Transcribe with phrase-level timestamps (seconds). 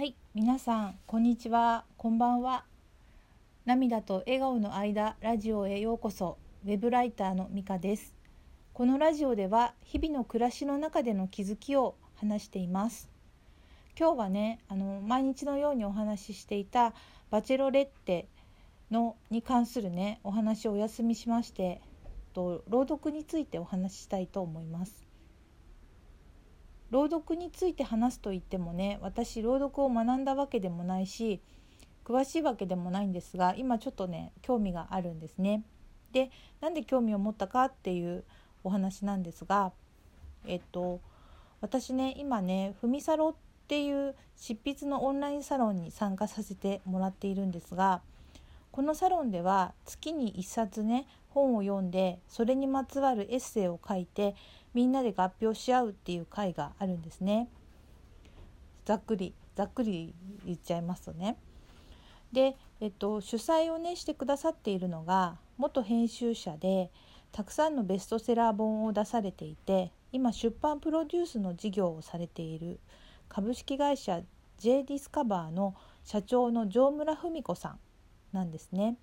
[0.00, 2.64] はい、皆さんこんにちは、こんばんは。
[3.66, 6.38] 涙と笑顔の間ラジオへようこそ。
[6.64, 8.14] ウェブライターのミカです。
[8.72, 13.10] このラジオでは日々の暮らしの中での気づきを話しています。
[13.94, 16.94] 今日はね、あの毎日のようにお話ししていた
[17.30, 18.26] バチェロレッテ
[18.90, 21.82] のに関するねお話をお休みしまして、
[22.32, 25.09] と朗読についてお話ししたいと思います。
[26.90, 31.40] 朗読について話すと言ってもね私朗読を学んだわけでもないし
[32.04, 35.62] 詳しいわけでもないんですが今ちょっとね興味があるんですね。
[36.12, 36.30] で
[36.60, 38.24] なんで興味を持ったかっていう
[38.64, 39.72] お話なんですが
[40.44, 41.00] えっと
[41.60, 43.34] 私ね今ね「ふみサロ」っ
[43.68, 48.02] ていう執筆のオンラインサロンに参加させてもらっているんですが
[48.72, 54.34] このサロンでは月に1冊ね本を読んでそれにまつわるエッセイを書いて
[54.74, 57.48] みんなで合評し合うっていう会があるんですね。
[58.84, 61.36] ざっくりざっくり言っちゃいますとね。
[62.32, 66.90] で、えっと、主催をねしてくださっているのが元編集者で
[67.32, 72.80] たくさんのベストセラー本を出されていて今出版プロデュースの事業をされている
[73.28, 74.22] 株式会社
[74.58, 75.74] J ディスカバーの
[76.04, 77.78] 社長の城村文子さん
[78.32, 78.96] なんですね。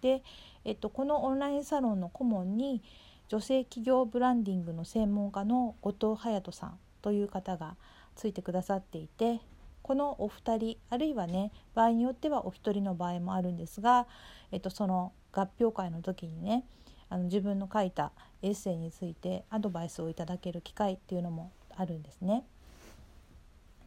[0.00, 0.22] で、
[0.64, 2.82] えっと、このオンラインサロンの顧問に
[3.28, 7.76] 女性企業ブランディングの専門家の後藤隼人さんという方が
[8.16, 9.40] ついてくださっていて
[9.82, 14.06] このお二人あるいはね場合によってはお一人の場合もあるんですが、
[14.52, 16.64] えっと、その合評会の時にね
[17.10, 22.44] あの自分の書いたエッセイについてアドバイスをいただける機会っていうのもあるんですね。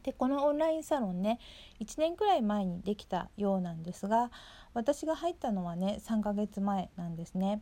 [0.04, 1.40] でこのオンラインサロンね
[1.80, 4.30] 1年くらい前にできたようなんですが
[4.72, 7.60] 私が入ったのはね3ヶ月前なんですね。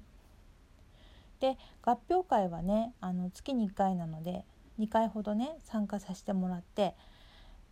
[1.47, 4.45] で合評会はねあの月に1回なので
[4.81, 6.97] 2回ほどね参加させてもらって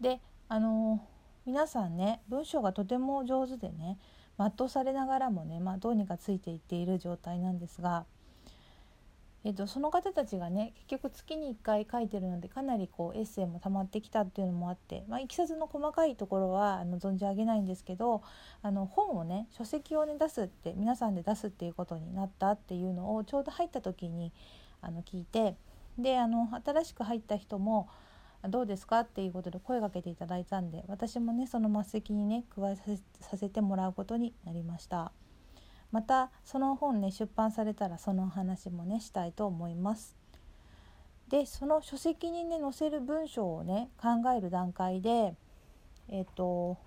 [0.00, 1.04] であの
[1.44, 3.98] 皆さんね文章がとても上手でね
[4.38, 8.04] 全うされながらもね、まあ、どうにかついていっている状態なんですが、
[9.46, 18.22] えっと、その方たちがね結局月に1回書いてるのでかなりこうエッセイも溜まってきたっていうのもあって、まあ、いきさつの細かいところはあの存じ上げないんですけど
[18.62, 24.32] あの本をね書籍をね出すって皆さんで出すっていうことになったっていうのをちょうど入った時に
[24.80, 25.56] あの聞いて
[25.98, 27.88] であの新しく入った人も
[28.48, 32.76] どうですかっていうことで声かけていただいたんで私もねその末席にね加え
[33.20, 35.12] させてもらうことになりました。
[35.94, 40.16] またその本ね出版されたらその話もねしたいと思います。
[41.28, 45.36] でその書籍にね載せる文章をね考える段階で
[46.08, 46.78] えっ、と、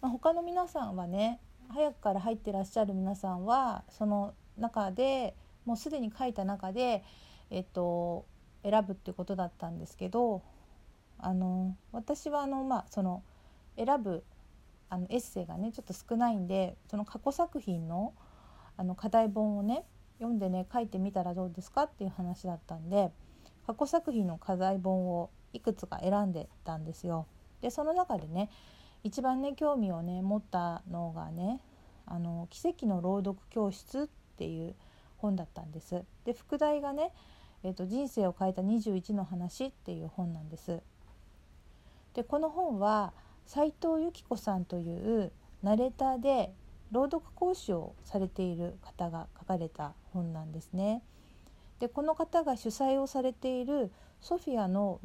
[0.00, 5.34] まあ、他の皆さんはね早くから入ってらっしゃる皆さんはその中で
[5.66, 7.04] もうすでに書いた中で
[7.50, 8.24] えっ、と
[8.62, 10.40] 選ぶってことだったんですけど
[11.18, 13.22] あの私はあのまあその
[13.76, 14.24] 選ぶ
[14.90, 18.12] あのエッセイがねちょっと少ないんでその過去作品の
[18.76, 19.84] あの課題本をね
[20.18, 23.10] 読んでね書いてみたらどうですかっていう話だったんで
[23.66, 27.26] 過去作品の課題本をいくつか選んでたんですよ。
[27.60, 28.50] でその中でね
[29.02, 31.60] 一番ね興味をね持ったのがね
[32.06, 34.74] 「あの奇跡の朗読教室」っていう
[35.18, 36.04] 本だったんです。
[36.24, 37.12] で副題がね
[37.62, 40.80] えーと、人生を変えた21の話っていう本なんです。
[42.14, 43.12] でこの本は
[43.46, 46.52] 斉藤由紀子さんというナレーターで
[46.92, 51.02] 朗読講師をされている方が書かれた本なんですね。
[51.78, 53.90] でこの方が主催をされている
[54.20, 55.00] ソフィアの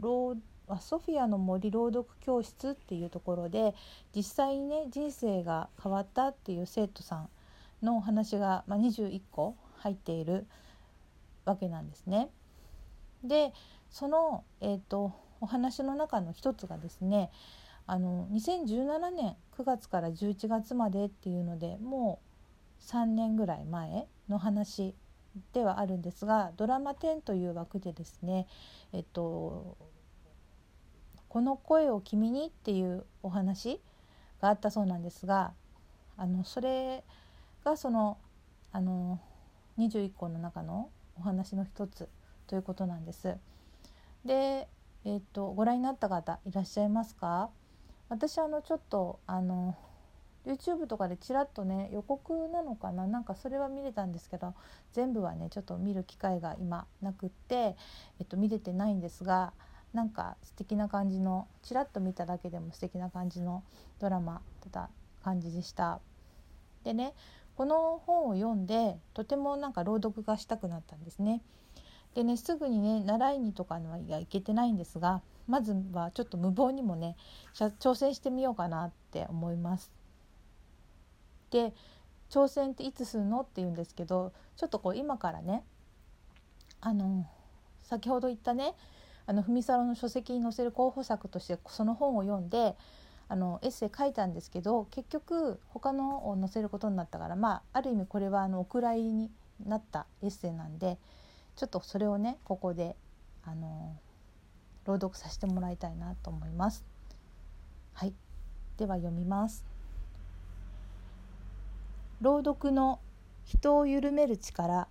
[0.82, 3.76] ソフィアの森朗読教室っていうところで
[4.16, 7.30] 実際にね人生が変わったっていう生徒さん
[7.82, 10.46] のお話が、まあ、21個入っている
[11.46, 12.30] わけなんですね。
[13.24, 13.54] で
[13.90, 17.32] その、えーと、お話の中の一つがですね
[17.88, 22.20] あの2017年9月から11月までっていうのでも
[22.82, 24.96] う3年ぐらい前の話
[25.54, 28.48] ではあるんですがドラマ10という枠でですね
[28.94, 29.78] えっと
[31.30, 33.82] 「この声を君に」っていうお話
[34.42, 35.54] があったそうなんですが
[36.18, 37.04] あのそれ
[37.64, 38.18] がその
[38.72, 39.20] あの
[39.78, 42.10] 21個の中のお話の一つ
[42.48, 43.38] ということなんです。
[44.24, 44.68] で、
[45.06, 47.50] えーと、ご覧になった方いらっしゃいますか？
[48.10, 49.76] 私あのちょっとあの
[50.46, 53.08] YouTube とかでちらっとね予告なのかな？
[53.08, 54.54] なんかそれは見れたんですけど
[54.94, 57.76] 全部はねちょっと見る機会が今なくって、
[58.20, 59.54] えっと、見れてないんですが
[59.94, 63.64] なんか素敵な感じのちらっと見ただけでも素敵な感じの
[64.00, 64.90] ドラマだった
[65.24, 66.00] 感じでした。
[66.84, 67.14] でね
[67.56, 71.42] この本を読んでとてもなんか朗読がしたくなったんですね。
[72.14, 77.16] でねすぐにね習いにとかにはいや行けてないんですがまずはちょっと無謀にもね
[77.54, 79.92] 挑戦してみようかなって思います。
[81.52, 81.74] で
[82.30, 85.64] 挑戦っていつするのって言うんですけどちょっとこう今からね
[86.82, 87.28] あの
[87.84, 88.74] 先ほど言ったね
[89.28, 92.76] あの文サロの書籍に載せる候補作としてその本を読んで
[93.28, 99.32] あのエッセイ書いたんですけど結局他のを載せることになったからまあある意味これはあのお蔵入りに
[99.66, 101.00] なったエッセイなんで
[101.56, 102.96] ちょっとそれをねここで
[103.44, 103.96] あの
[104.86, 106.86] 朗読させてもらいたいなと思います。
[107.94, 108.14] はい、
[108.78, 109.66] では読みます。
[112.22, 113.00] 朗読の
[113.44, 114.88] 人を緩める力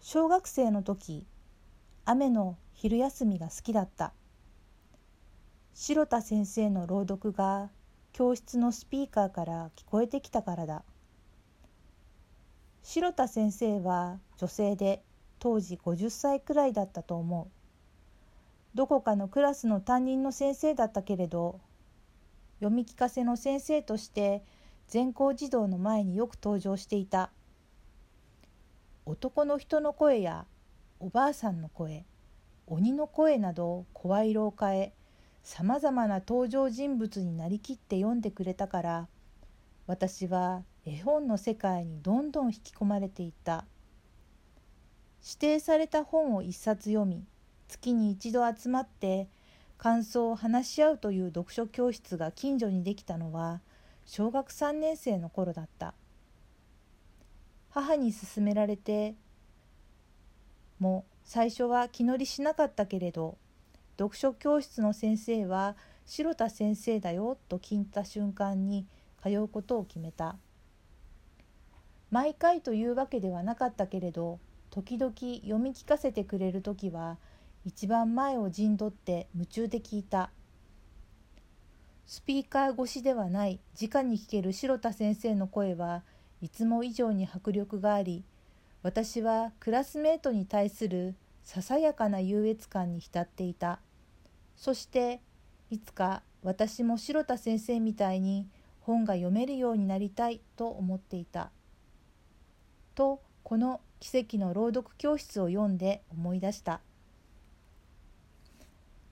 [0.00, 1.26] 小学生の時
[2.04, 4.12] 雨の昼休みが好きだった
[5.74, 7.70] 城田先生の朗読が
[8.12, 10.82] 教室のスピーカーから聞こえてきたからだ
[12.82, 15.02] 城田先生は女性で
[15.44, 18.74] 当時50歳くらいだったと思う。
[18.74, 21.60] どこかのクラスの担任の先生だったけれど
[22.60, 24.42] 読み聞かせの先生として
[24.88, 27.30] 全校児童の前によく登場していた。
[29.04, 30.46] 男の人の声や
[30.98, 32.06] おばあさんの声
[32.66, 34.94] 鬼の声など声色を変え
[35.42, 39.08] さまざまな登場人物になりきって読んでくれたから
[39.86, 43.66] 私は絵本の世界にどんどん引き込まれていった。
[45.24, 47.24] 指定された本を一冊読み
[47.66, 49.26] 月に一度集まって
[49.78, 53.62] 感想を話し合うという読書教室が近所にできたのは
[54.04, 55.94] 小学3年生の頃だった。
[57.70, 59.14] 母に勧められて
[60.78, 63.36] も最初は気乗りしなかったけれど
[63.98, 65.74] 読書教室の先生は
[66.04, 68.86] 城田先生だよと聞いた瞬間に
[69.22, 70.36] 通うことを決めた。
[72.10, 74.38] 毎回というわけではなかったけれど
[74.74, 77.16] 時々読み聞かせてくれる時は
[77.64, 80.30] 一番前を陣取って夢中で聞いた。
[82.06, 86.02] スピーカー越しではない直に聞ける城田先生の声は
[86.40, 88.24] いつも以上に迫力があり
[88.82, 93.78] 私はクラスメートに対するささやかな優越感に浸っていた。
[94.56, 95.20] そして
[95.70, 98.48] いつか私も城田先生みたいに
[98.80, 101.52] 本が読めるようになりたいと思っていた。
[102.96, 106.82] とこの奇跡の朗読教室を読んで思い出した。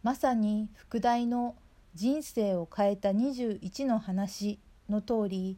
[0.02, 1.56] まさに副題の
[1.96, 4.58] 「人生を変えた21の話」
[4.90, 5.56] の通り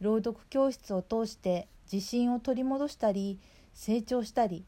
[0.00, 3.38] 朗読教室を通して自信を取り戻したり
[3.74, 4.64] 成長したり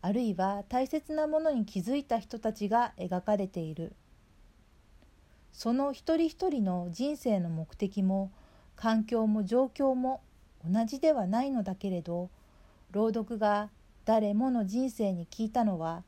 [0.00, 3.96] あるいは大切なものに気づいた人たちが描かれている。
[5.52, 8.30] その一人一人の人生の目的も
[8.76, 10.22] 環境も状況も
[10.64, 12.30] 同じではないのだけれど
[12.90, 13.70] 朗読が
[14.04, 16.04] 誰もの人生に聞いたのは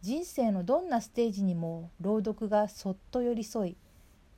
[0.00, 3.76] 人生のどんなステージにも朗読がそっと寄り添い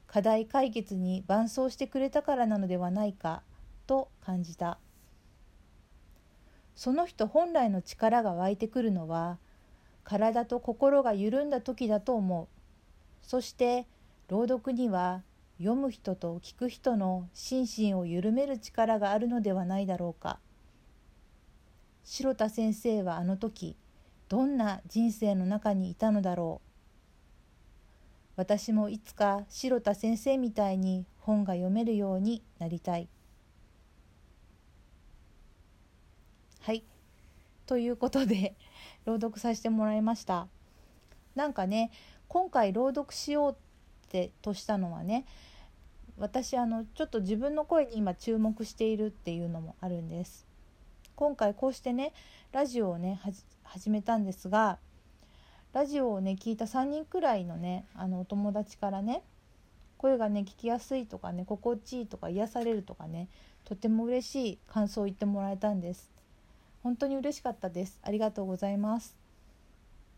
[0.06, 3.42] 課題解決に伴走してくれたからなのではないか
[3.86, 4.78] と感じた。
[6.80, 9.36] その人本来の力が湧いてくるのは
[10.02, 12.48] 体と心が緩んだ時だと思う
[13.20, 13.86] そして
[14.28, 15.22] 朗読には
[15.58, 20.38] 読む人と聞く人の心身を緩める力があるのではないだろうか
[22.12, 23.76] 城田先生はあの時
[24.28, 26.68] どんな人生の中にいたのだろう。
[28.34, 33.08] 私もいつか城田先生みたいに本が読めるようになりたい。
[36.62, 36.82] はい。
[37.64, 38.56] ということで
[39.06, 40.48] 朗読させてもらいました。
[41.36, 41.92] なんかね
[42.26, 45.26] 今回朗読しようってとしたのはね
[46.18, 50.49] 私あのちょっと自分の声に今注目しているっていうのもあるんです。
[51.20, 52.14] 今回こうしてね
[52.50, 53.20] ラジオをね
[53.62, 54.78] 始めたんですが
[55.74, 59.22] ラジオをね聞いた3人くらいのねあのお友達からね
[59.98, 63.28] 声がね聞きやすいとかね心地いいとか癒されるとかね
[63.66, 66.10] とても嬉しい感想を言ってもらえたんです。
[66.82, 67.98] 本当に嬉しかったです。
[68.02, 69.14] ありがとうございます。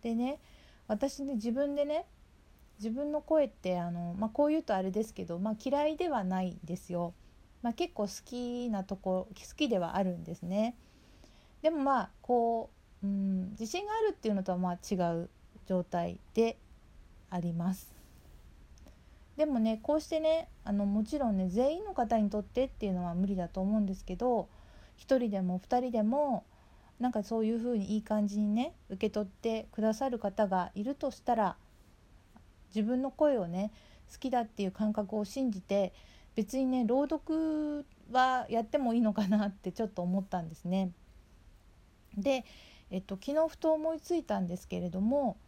[0.03, 0.39] でね
[0.87, 2.07] 私ね自分でね
[2.79, 7.13] 自分の声ってあの、まあ、こう言うとあれですけど、まあ、嫌いではないんですよ、
[7.61, 10.77] まあ、結構好きなとこ好きではあるんですね。
[11.63, 12.71] でもまあこ
[13.03, 15.31] う、うん、自信があるっていうのとはまあ違う
[15.67, 16.59] 状態で
[17.31, 17.95] あります
[19.37, 24.49] でもねこうしてねあのもちろんね全員の方にとってっていうのは無理だと思うんですけど
[24.99, 26.45] 1人でも2人でも
[27.01, 31.57] なんかそういうふうにいい感じにね受け取ってくださる方がいるとしたら
[32.75, 33.73] 自分の声をね
[34.13, 35.93] 好きだっていう感覚を信じて
[36.35, 40.91] 別にね朗読はやってもいいのかなってちょっと思ったんですね。
[42.17, 42.45] で
[42.93, 45.39] えっと、昨日ふと思いついたんですけれども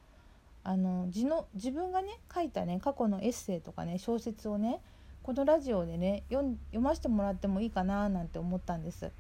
[0.65, 4.81] あの自の自分がね書いたね過去のエッセイとかね小説をね
[5.23, 9.11] このラジオでね読ませてもらってもいいかななんて思ったんです。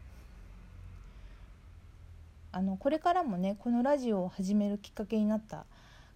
[2.51, 5.67] あのこれからもねこのラジオを始めるきっかけになった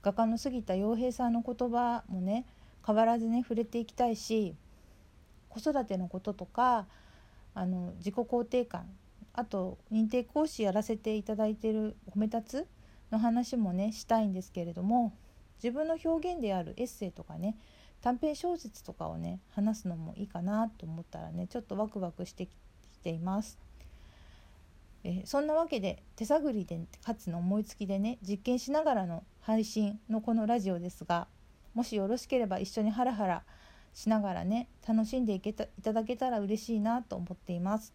[0.02, 2.46] 画家の杉田洋平さんの言葉もね
[2.86, 4.54] 変わらずね触れていきたいし
[5.48, 6.86] 子育てのこととか
[7.54, 8.86] あの自己肯定感
[9.38, 12.66] あと認定講師やらせていただいてる褒め立つ
[13.12, 15.12] の話もねしたいんですけれども
[15.62, 17.56] 自分の表現であるエッセイとかね
[18.02, 22.50] 短編小説とかをね話すのもいいかなと思ったらねちょっとワクワクしてき
[23.04, 23.60] ています。
[25.04, 31.28] えそんなわけで手探りでかつの思いつきでね実験しながらの配信のこのラジオですが
[31.74, 33.44] もしよろしければ一緒にハラハラ
[33.94, 37.94] しながらね楽しんでいけたいただけたら嬉しいなと思っています。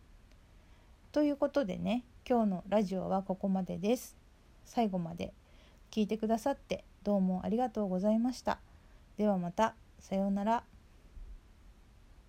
[1.14, 4.18] ということでね今日のラジオはここまでです。
[4.66, 5.32] 最後まで
[5.92, 8.58] 聞いてくださってどうもありがとうございました。
[9.16, 10.73] ではまたさようなら。